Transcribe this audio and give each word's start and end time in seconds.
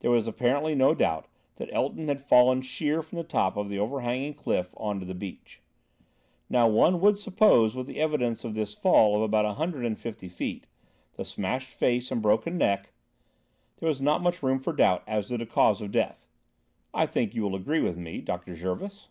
There 0.00 0.10
was 0.10 0.28
apparently 0.28 0.74
no 0.74 0.94
doubt 0.94 1.26
that 1.56 1.72
Elton 1.72 2.08
had 2.08 2.20
fallen 2.20 2.60
sheer 2.60 3.00
from 3.00 3.16
the 3.16 3.24
top 3.24 3.56
of 3.56 3.70
the 3.70 3.78
overhanging 3.78 4.34
cliff 4.34 4.74
on 4.76 5.00
to 5.00 5.06
the 5.06 5.14
beach. 5.14 5.62
Now, 6.50 6.68
one 6.68 7.00
would 7.00 7.18
suppose 7.18 7.74
with 7.74 7.86
the 7.86 7.98
evidence 7.98 8.44
of 8.44 8.52
this 8.54 8.74
fall 8.74 9.16
of 9.16 9.22
about 9.22 9.46
a 9.46 9.54
hundred 9.54 9.86
and 9.86 9.98
fifty 9.98 10.28
feet, 10.28 10.66
the 11.14 11.24
smashed 11.24 11.70
face 11.70 12.10
and 12.10 12.20
broken 12.20 12.58
neck, 12.58 12.92
there 13.78 13.88
was 13.88 14.02
not 14.02 14.20
much 14.20 14.42
room 14.42 14.58
for 14.58 14.74
doubt 14.74 15.02
as 15.06 15.28
to 15.28 15.38
the 15.38 15.46
cause 15.46 15.80
of 15.80 15.92
death. 15.92 16.26
I 16.92 17.06
think 17.06 17.34
you 17.34 17.40
will 17.42 17.56
agree 17.56 17.80
with 17.80 17.96
me, 17.96 18.20
Dr. 18.20 18.54
Jervis?" 18.54 19.08